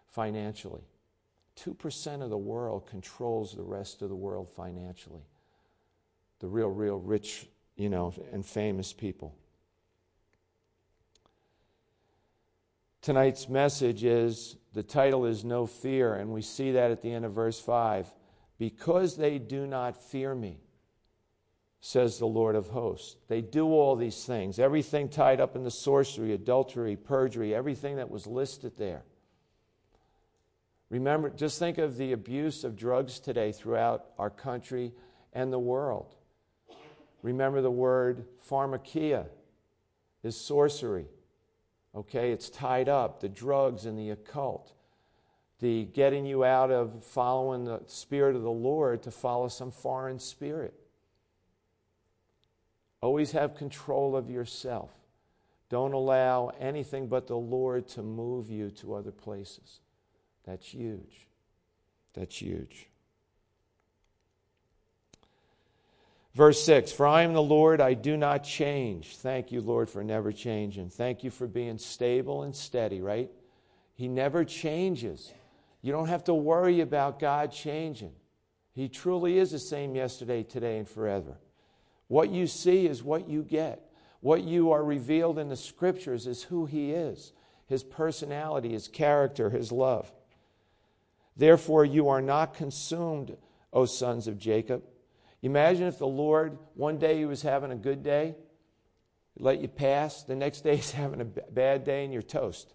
[0.09, 0.83] financially.
[1.63, 5.25] 2% of the world controls the rest of the world financially.
[6.39, 9.35] The real, real rich, you know, and famous people.
[13.01, 17.23] Tonight's message is the title is No Fear, and we see that at the end
[17.23, 18.11] of verse 5.
[18.57, 20.59] Because they do not fear me,
[21.81, 23.17] says the Lord of hosts.
[23.27, 28.09] They do all these things, everything tied up in the sorcery, adultery, perjury, everything that
[28.09, 29.03] was listed there.
[30.89, 34.93] Remember, just think of the abuse of drugs today throughout our country
[35.33, 36.15] and the world.
[37.21, 39.25] Remember the word pharmakia
[40.23, 41.07] is sorcery.
[41.95, 44.73] Okay, it's tied up, the drugs and the occult,
[45.59, 50.19] the getting you out of following the Spirit of the Lord to follow some foreign
[50.19, 50.73] spirit.
[53.01, 54.91] Always have control of yourself.
[55.69, 59.79] Don't allow anything but the Lord to move you to other places.
[60.45, 61.27] That's huge.
[62.13, 62.87] That's huge.
[66.35, 69.17] Verse 6 For I am the Lord, I do not change.
[69.17, 70.89] Thank you, Lord, for never changing.
[70.89, 73.31] Thank you for being stable and steady, right?
[73.95, 75.33] He never changes.
[75.81, 78.11] You don't have to worry about God changing.
[78.73, 81.37] He truly is the same yesterday, today, and forever.
[82.07, 83.81] What you see is what you get.
[84.19, 87.31] What you are revealed in the scriptures is who He is
[87.67, 90.11] His personality, His character, His love.
[91.35, 93.35] Therefore, you are not consumed,
[93.73, 94.83] O sons of Jacob.
[95.41, 98.35] Imagine if the Lord, one day he was having a good day,
[99.37, 102.73] let you pass, the next day he's having a bad day and you're toast.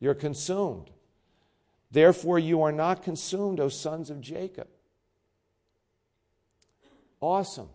[0.00, 0.90] You're consumed.
[1.92, 4.66] Therefore, you are not consumed, O sons of Jacob.
[7.20, 7.68] Awesome.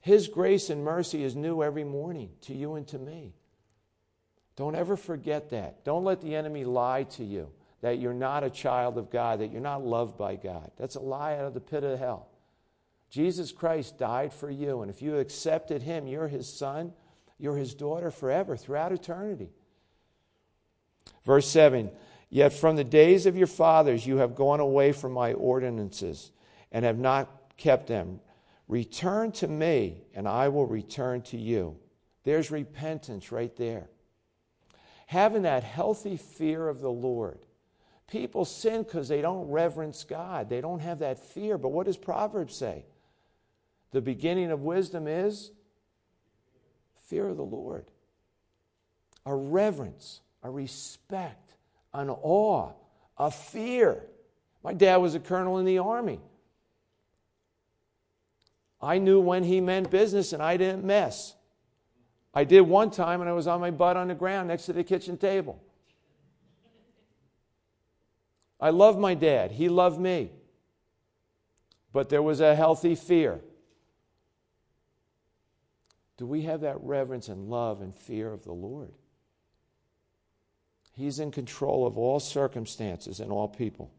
[0.00, 3.34] His grace and mercy is new every morning to you and to me.
[4.54, 5.84] Don't ever forget that.
[5.84, 7.50] Don't let the enemy lie to you
[7.82, 10.70] that you're not a child of God, that you're not loved by God.
[10.76, 12.28] That's a lie out of the pit of hell.
[13.10, 16.92] Jesus Christ died for you, and if you accepted him, you're his son,
[17.38, 19.50] you're his daughter forever, throughout eternity.
[21.24, 21.90] Verse 7
[22.28, 26.32] Yet from the days of your fathers you have gone away from my ordinances
[26.72, 28.20] and have not kept them.
[28.68, 31.76] Return to me, and I will return to you.
[32.24, 33.88] There's repentance right there.
[35.06, 37.45] Having that healthy fear of the Lord
[38.08, 40.48] People sin because they don't reverence God.
[40.48, 41.58] They don't have that fear.
[41.58, 42.84] But what does Proverbs say?
[43.90, 45.50] The beginning of wisdom is
[47.06, 47.90] fear of the Lord,
[49.24, 51.54] a reverence, a respect,
[51.94, 52.72] an awe,
[53.16, 54.04] a fear.
[54.62, 56.20] My dad was a colonel in the army.
[58.80, 61.34] I knew when he meant business and I didn't mess.
[62.34, 64.72] I did one time and I was on my butt on the ground next to
[64.72, 65.62] the kitchen table.
[68.60, 69.52] I love my dad.
[69.52, 70.30] He loved me.
[71.92, 73.40] But there was a healthy fear.
[76.16, 78.92] Do we have that reverence and love and fear of the Lord?
[80.92, 83.90] He's in control of all circumstances and all people.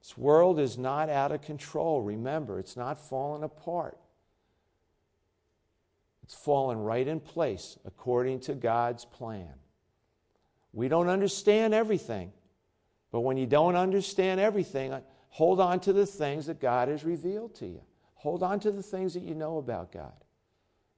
[0.00, 2.00] This world is not out of control.
[2.00, 3.98] Remember, it's not falling apart.
[6.24, 9.54] It's fallen right in place according to God's plan.
[10.72, 12.32] We don't understand everything.
[13.10, 14.94] But when you don't understand everything,
[15.28, 17.82] hold on to the things that God has revealed to you.
[18.14, 20.12] Hold on to the things that you know about God.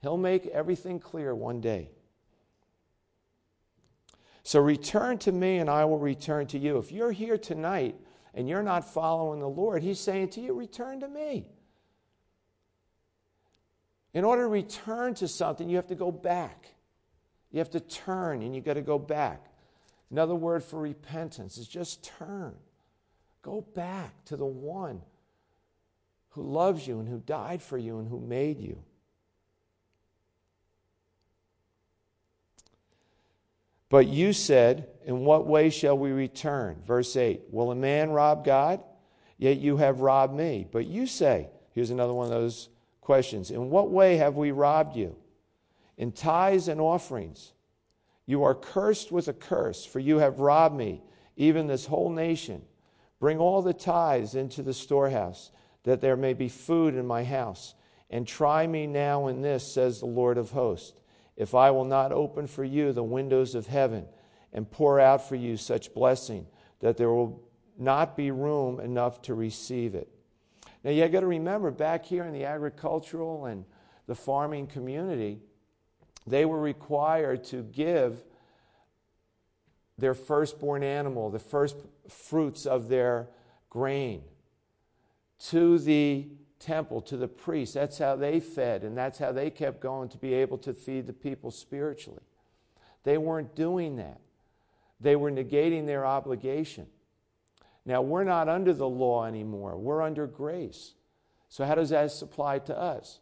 [0.03, 1.91] He'll make everything clear one day.
[4.43, 6.79] So return to me and I will return to you.
[6.79, 7.95] If you're here tonight
[8.35, 11.46] and you're not following the Lord, He's saying to you, return to me.
[14.15, 16.75] In order to return to something, you have to go back.
[17.53, 19.46] You have to turn and you got to go back.
[20.13, 22.54] Another word for repentance is just turn.
[23.40, 25.00] Go back to the one
[26.31, 28.79] who loves you and who died for you and who made you.
[33.88, 36.83] But you said, In what way shall we return?
[36.87, 38.83] Verse 8 Will a man rob God?
[39.38, 40.67] Yet you have robbed me.
[40.71, 42.69] But you say, Here's another one of those
[43.00, 45.17] questions In what way have we robbed you?
[45.96, 47.54] In tithes and offerings.
[48.27, 51.02] You are cursed with a curse, for you have robbed me,
[51.37, 52.62] even this whole nation.
[53.18, 55.50] Bring all the tithes into the storehouse,
[55.85, 57.75] that there may be food in my house.
[58.10, 60.92] And try me now in this, says the Lord of hosts,
[61.37, 64.06] if I will not open for you the windows of heaven
[64.52, 66.46] and pour out for you such blessing
[66.81, 67.42] that there will
[67.79, 70.08] not be room enough to receive it.
[70.85, 73.64] Now, you got to remember, back here in the agricultural and
[74.06, 75.40] the farming community,
[76.27, 78.23] they were required to give
[79.98, 81.77] their firstborn animal, the first
[82.08, 83.29] fruits of their
[83.70, 84.23] grain,
[85.38, 86.27] to the
[86.58, 87.75] temple, to the priest.
[87.75, 91.06] That's how they fed, and that's how they kept going to be able to feed
[91.06, 92.23] the people spiritually.
[93.04, 94.20] They weren't doing that,
[95.00, 96.87] they were negating their obligation.
[97.85, 100.94] Now, we're not under the law anymore, we're under grace.
[101.48, 103.18] So, how does that apply to us?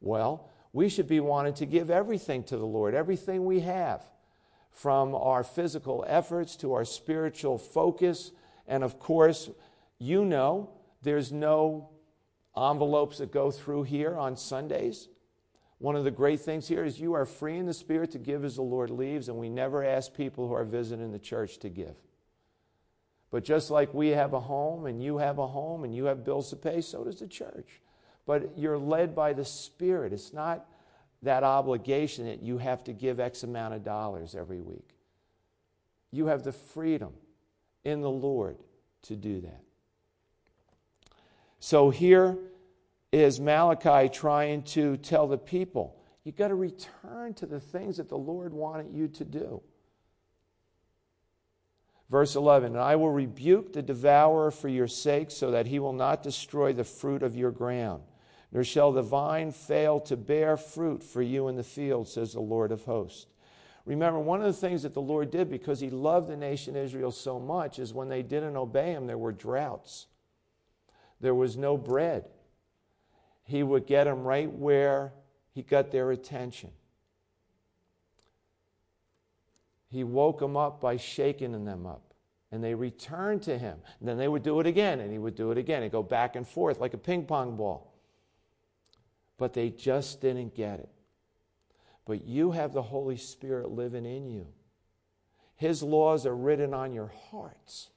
[0.00, 4.02] Well, we should be wanting to give everything to the Lord, everything we have,
[4.72, 8.32] from our physical efforts to our spiritual focus.
[8.66, 9.48] And of course,
[10.00, 10.70] you know,
[11.00, 11.90] there's no
[12.56, 15.06] envelopes that go through here on Sundays.
[15.78, 18.44] One of the great things here is you are free in the Spirit to give
[18.44, 21.68] as the Lord leaves, and we never ask people who are visiting the church to
[21.68, 21.94] give.
[23.30, 26.24] But just like we have a home and you have a home and you have
[26.24, 27.80] bills to pay, so does the church
[28.26, 30.12] but you're led by the Spirit.
[30.12, 30.66] It's not
[31.22, 34.90] that obligation that you have to give X amount of dollars every week.
[36.10, 37.12] You have the freedom
[37.84, 38.56] in the Lord
[39.02, 39.60] to do that.
[41.58, 42.36] So here
[43.10, 48.08] is Malachi trying to tell the people you've got to return to the things that
[48.08, 49.62] the Lord wanted you to do.
[52.10, 55.94] Verse 11, and I will rebuke the devourer for your sake, so that he will
[55.94, 58.02] not destroy the fruit of your ground
[58.54, 62.40] nor shall the vine fail to bear fruit for you in the field, says the
[62.40, 63.26] Lord of hosts.
[63.84, 67.10] Remember, one of the things that the Lord did because he loved the nation Israel
[67.10, 70.06] so much is when they didn't obey him, there were droughts.
[71.20, 72.26] There was no bread.
[73.42, 75.12] He would get them right where
[75.52, 76.70] he got their attention.
[79.90, 82.14] He woke them up by shaking them up.
[82.52, 83.78] And they returned to him.
[83.98, 85.82] And then they would do it again, and he would do it again.
[85.82, 87.93] and go back and forth like a ping pong ball
[89.44, 90.88] but they just didn't get it.
[92.06, 94.46] But you have the Holy Spirit living in you.
[95.54, 97.90] His laws are written on your hearts.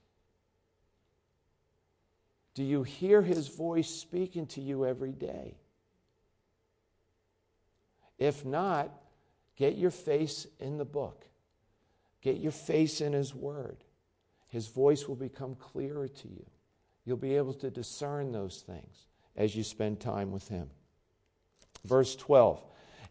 [2.54, 5.56] Do you hear His voice speaking to you every day?
[8.20, 8.92] If not,
[9.56, 11.28] get your face in the book,
[12.22, 13.86] get your face in His Word.
[14.50, 16.46] His voice will become clearer to you.
[17.06, 20.72] You'll be able to discern those things as you spend time with Him.
[21.86, 22.64] Verse 12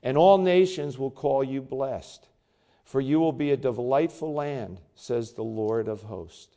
[0.02, 2.28] And all nations will call you blessed,
[2.84, 6.56] for you will be a delightful land, says the Lord of hosts.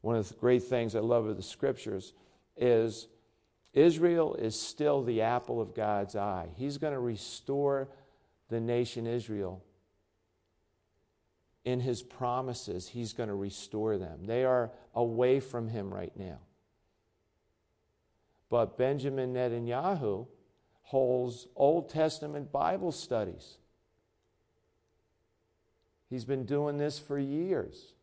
[0.00, 2.12] One of the great things I love of the scriptures
[2.56, 3.06] is
[3.72, 6.48] Israel is still the apple of God's eye.
[6.56, 7.88] He's going to restore
[8.48, 9.62] the nation Israel
[11.64, 12.88] in his promises.
[12.88, 14.26] He's going to restore them.
[14.26, 16.38] They are away from him right now.
[18.50, 20.26] But Benjamin Netanyahu
[20.82, 23.56] holds Old Testament Bible studies.
[26.10, 27.94] He's been doing this for years.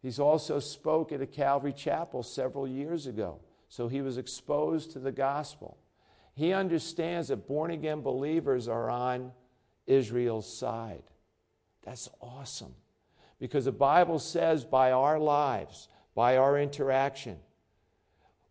[0.00, 4.98] He's also spoke at a Calvary Chapel several years ago, so he was exposed to
[4.98, 5.78] the gospel.
[6.34, 9.32] He understands that born again believers are on
[9.86, 11.02] Israel's side.
[11.82, 12.74] That's awesome.
[13.38, 17.38] Because the Bible says by our lives, by our interaction,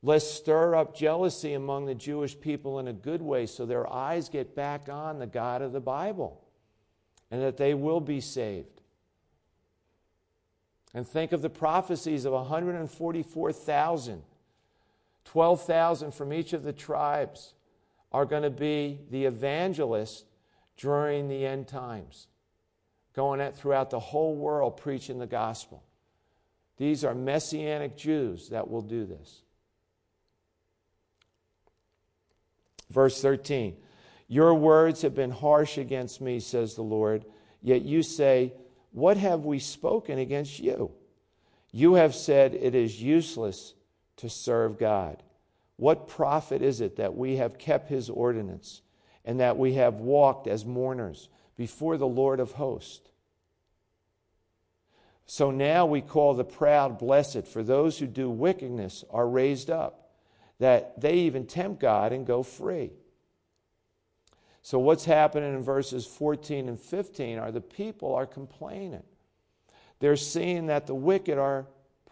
[0.04, 4.30] Let's stir up jealousy among the Jewish people in a good way so their eyes
[4.30, 6.42] get back on the God of the Bible
[7.30, 8.82] and that they will be saved.
[10.94, 14.24] And think of the prophecies of 144,000.
[15.24, 17.54] 12,000 from each of the tribes
[18.12, 20.26] are going to be the evangelists
[20.78, 22.28] during the end times,
[23.16, 25.84] going out throughout the whole world preaching the gospel.
[26.78, 29.44] These are messianic Jews that will do this.
[32.92, 33.76] Verse 13
[34.28, 37.26] Your words have been harsh against me, says the Lord,
[37.62, 38.54] yet you say,
[38.92, 40.92] What have we spoken against you?
[41.72, 43.74] You have said it is useless
[44.18, 45.24] to serve God.
[45.78, 48.82] What profit is it that we have kept his ordinance
[49.24, 53.10] and that we have walked as mourners before the Lord of hosts?
[55.26, 60.01] So now we call the proud blessed, for those who do wickedness are raised up
[60.62, 62.92] that they even tempt God and go free.
[64.62, 69.02] So, what's happening in verses 14 and 15 are the people are complaining.
[70.00, 71.66] They're seeing that the wicked are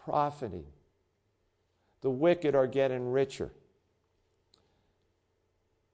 [0.04, 0.66] profiting,
[2.00, 3.52] the wicked are getting richer.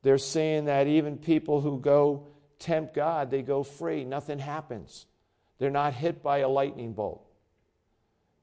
[0.03, 2.29] They're seeing that even people who go
[2.59, 4.05] tempt God, they go free.
[4.05, 5.05] Nothing happens.
[5.59, 7.26] They're not hit by a lightning bolt.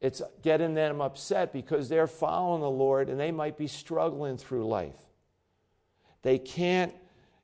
[0.04, 4.68] It's getting them upset because they're following the Lord and they might be struggling through
[4.68, 5.00] life.
[6.24, 6.94] They can't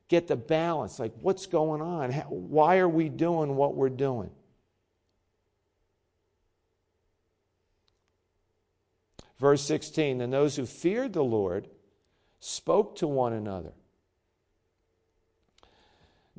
[0.08, 2.12] get the balance like, what's going on?
[2.12, 4.30] Why are we doing what we're doing?
[9.38, 11.66] Verse 16 And those who feared the Lord
[12.40, 13.72] spoke to one another.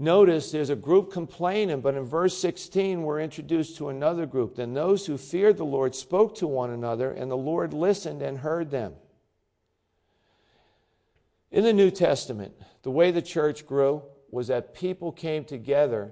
[0.02, 4.56] Notice there's a group complaining, but in verse 16 we're introduced to another group.
[4.56, 8.40] Then those who feared the Lord spoke to one another, and the Lord listened and
[8.40, 8.94] heard them.
[11.52, 16.10] In the New Testament, the way the church grew was that people came together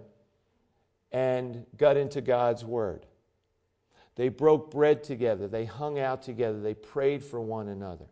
[1.11, 3.07] and got into God's Word.
[4.13, 8.05] They broke bread together, they hung out together, they prayed for one another.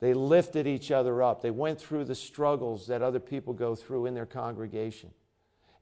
[0.00, 1.42] They lifted each other up.
[1.42, 5.10] They went through the struggles that other people go through in their congregation.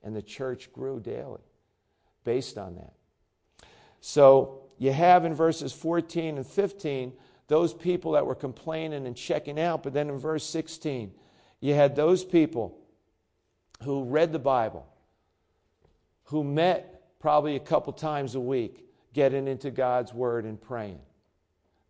[0.02, 1.42] And the church grew daily
[2.24, 2.92] based on that.
[4.00, 7.12] So you have in verses 14 and 15
[7.48, 9.82] those people that were complaining and checking out.
[9.82, 11.12] But then in verse 16,
[11.60, 12.78] you had those people
[13.82, 14.86] who read the Bible,
[16.24, 21.00] who met probably a couple times a week, getting into God's Word and praying.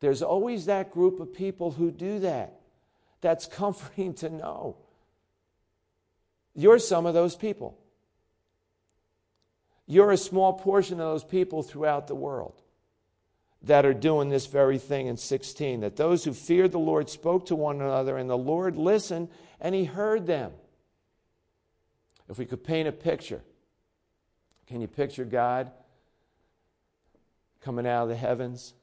[0.01, 2.61] There's always that group of people who do that.
[3.20, 4.76] That's comforting to know.
[6.55, 7.78] You're some of those people.
[9.86, 12.61] You're a small portion of those people throughout the world
[13.62, 15.80] that are doing this very thing in 16.
[15.80, 19.28] That those who feared the Lord spoke to one another, and the Lord listened
[19.61, 20.53] and he heard them.
[22.28, 23.42] If we could paint a picture,
[24.66, 25.70] can you picture God
[27.61, 28.74] coming out of the heavens?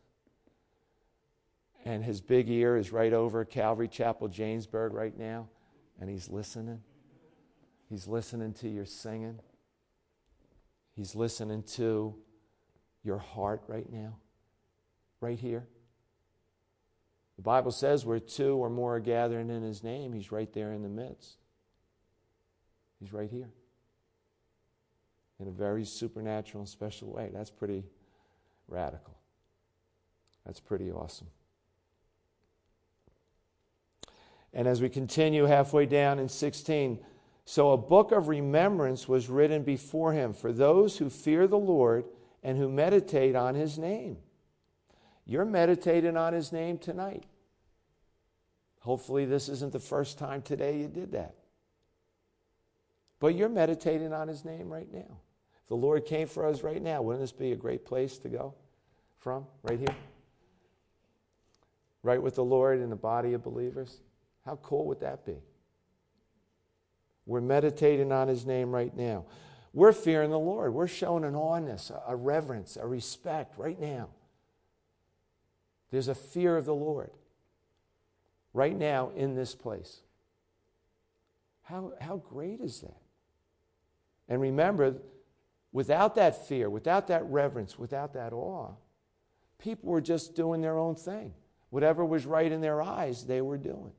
[1.85, 5.49] And his big ear is right over Calvary Chapel, Jamesburg, right now,
[5.99, 6.81] and he's listening.
[7.89, 9.39] He's listening to your singing.
[10.95, 12.15] He's listening to
[13.03, 14.17] your heart right now,
[15.19, 15.67] right here.
[17.35, 20.71] The Bible says where two or more are gathering in his name, he's right there
[20.71, 21.37] in the midst.
[22.99, 23.49] He's right here
[25.39, 27.29] in a very supernatural and special way.
[27.33, 27.83] That's pretty
[28.67, 29.17] radical.
[30.45, 31.27] That's pretty awesome.
[34.53, 36.99] And as we continue halfway down in 16,
[37.45, 42.05] so a book of remembrance was written before him for those who fear the Lord
[42.43, 44.17] and who meditate on his name.
[45.25, 47.23] You're meditating on his name tonight.
[48.79, 51.35] Hopefully, this isn't the first time today you did that.
[53.19, 55.17] But you're meditating on his name right now.
[55.61, 58.29] If the Lord came for us right now, wouldn't this be a great place to
[58.29, 58.53] go
[59.17, 59.45] from?
[59.63, 59.95] Right here?
[62.03, 64.01] Right with the Lord in the body of believers?
[64.45, 65.37] How cool would that be?
[67.25, 69.25] We're meditating on his name right now.
[69.73, 70.73] We're fearing the Lord.
[70.73, 74.09] We're showing an awness, a reverence, a respect right now.
[75.89, 77.11] There's a fear of the Lord
[78.53, 80.01] right now in this place.
[81.63, 82.97] How, how great is that?
[84.27, 84.95] And remember,
[85.71, 88.71] without that fear, without that reverence, without that awe,
[89.57, 91.33] people were just doing their own thing.
[91.69, 93.93] Whatever was right in their eyes, they were doing.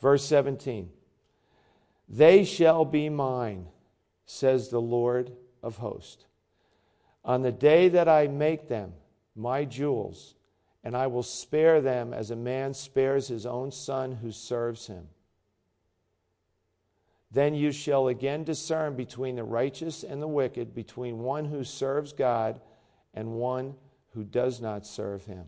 [0.00, 0.90] Verse 17
[2.08, 3.66] They shall be mine,
[4.26, 5.32] says the Lord
[5.62, 6.26] of hosts,
[7.24, 8.92] on the day that I make them
[9.34, 10.34] my jewels,
[10.84, 15.08] and I will spare them as a man spares his own son who serves him.
[17.32, 22.12] Then you shall again discern between the righteous and the wicked, between one who serves
[22.12, 22.60] God
[23.12, 23.74] and one
[24.10, 25.46] who does not serve him.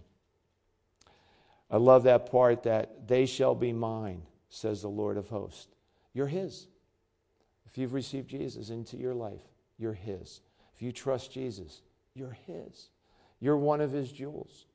[1.71, 5.69] I love that part that they shall be mine says the Lord of hosts.
[6.13, 6.69] You're His.
[7.67, 9.43] If you've received Jesus into your life,
[9.79, 10.41] you're His.
[10.75, 11.83] If you trust Jesus,
[12.15, 12.89] you're His.
[13.41, 14.67] You're one of His jewels.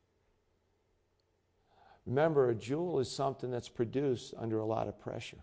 [2.05, 5.39] Remember, a jewel is something that's produced under a lot of pressure.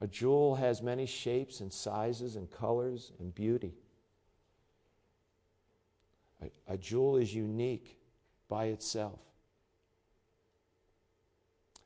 [0.00, 3.74] A jewel has many shapes and sizes and colors and beauty.
[6.42, 7.98] A, a jewel is unique
[8.48, 9.20] by itself.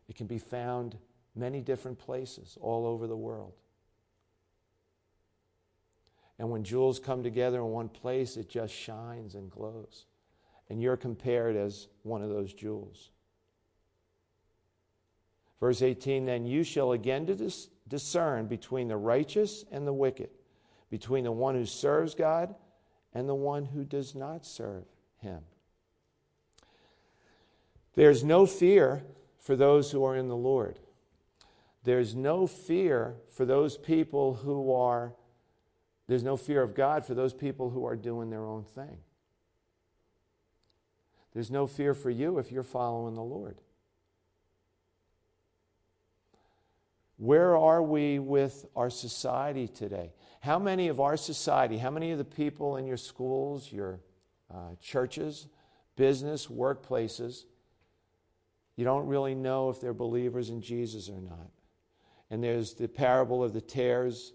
[0.09, 0.97] It can be found
[1.35, 3.53] many different places all over the world.
[6.39, 10.07] And when jewels come together in one place, it just shines and glows.
[10.71, 13.11] And you're compared as one of those jewels.
[15.61, 20.31] Verse 18 Then you shall again dis- discern between the righteous and the wicked,
[20.91, 22.55] between the one who serves God
[23.13, 24.85] and the one who does not serve
[25.17, 25.41] him.
[27.95, 29.03] There's no fear
[29.39, 30.79] for those who are in the Lord.
[31.85, 35.15] There's no fear for those people who are
[36.07, 38.99] There's no fear of God for those people who are doing their own thing.
[41.35, 43.61] There's no fear for you if you're following the Lord.
[47.19, 50.13] Where are we with our society today?
[50.41, 54.01] How many of our society, how many of the people in your schools, your
[54.53, 55.49] uh, churches,
[55.97, 57.45] business, workplaces,
[58.79, 61.51] you don't really know if they're believers in Jesus or not?
[62.31, 64.33] And there's the parable of the tares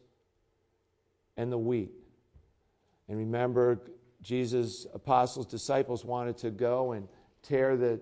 [1.37, 1.93] and the wheat.
[3.07, 3.79] And remember,
[4.21, 7.07] Jesus' apostles, disciples wanted to go and
[7.41, 8.01] tear the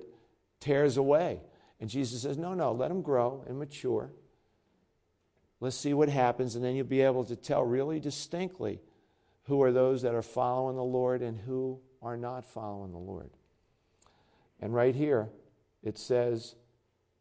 [0.59, 1.41] tares away.
[1.79, 4.11] And Jesus says, No, no, let them grow and mature.
[5.59, 8.81] Let's see what happens, and then you'll be able to tell really distinctly
[9.43, 13.29] who are those that are following the Lord and who are not following the Lord.
[14.59, 15.29] And right here,
[15.83, 16.55] it says,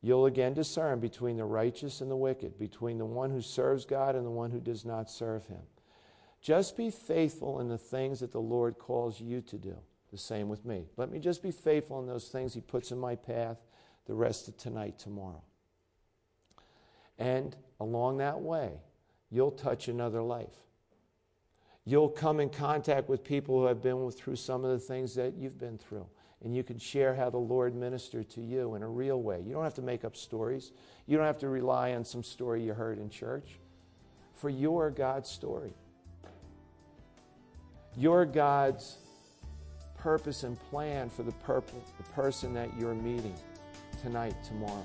[0.03, 4.17] You'll again discern between the righteous and the wicked, between the one who serves God
[4.17, 5.61] and the one who does not serve him.
[6.41, 9.77] Just be faithful in the things that the Lord calls you to do.
[10.11, 10.87] The same with me.
[10.97, 13.59] Let me just be faithful in those things He puts in my path
[14.07, 15.43] the rest of tonight, tomorrow.
[17.19, 18.81] And along that way,
[19.31, 20.57] you'll touch another life.
[21.85, 25.35] You'll come in contact with people who have been through some of the things that
[25.35, 26.07] you've been through.
[26.43, 29.43] And you can share how the Lord ministered to you in a real way.
[29.45, 30.73] You don't have to make up stories.
[31.07, 33.59] You don't have to rely on some story you heard in church.
[34.35, 35.75] For your God's story.
[37.97, 38.97] Your God's
[39.99, 43.35] purpose and plan for the, the person that you're meeting
[44.01, 44.85] tonight, tomorrow.